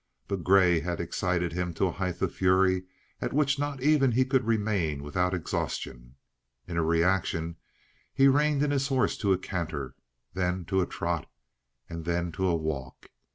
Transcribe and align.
But 0.27 0.43
Grey 0.43 0.79
had 0.79 0.99
excited 0.99 1.53
him 1.53 1.75
to 1.75 1.85
a 1.85 1.91
height 1.91 2.23
of 2.23 2.33
fury 2.33 2.85
at 3.21 3.33
which 3.33 3.59
not 3.59 3.83
even 3.83 4.11
he 4.13 4.25
could 4.25 4.45
remain 4.45 5.03
without 5.03 5.31
exhaustion. 5.35 6.15
In 6.67 6.75
a 6.75 6.81
reaction 6.83 7.57
he 8.11 8.27
reined 8.27 8.63
in 8.63 8.71
his 8.71 8.87
horse 8.87 9.15
to 9.19 9.31
a 9.31 9.37
canter, 9.37 9.93
then 10.33 10.65
to 10.65 10.81
a 10.81 10.87
trot, 10.87 11.29
and 11.87 12.03
then 12.05 12.31
to 12.31 12.47
a 12.47 12.55
walk. 12.55 13.11